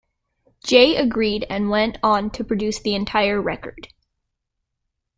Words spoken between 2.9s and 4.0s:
entire record.